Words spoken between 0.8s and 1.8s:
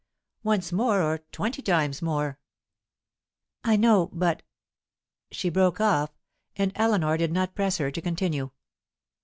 or twenty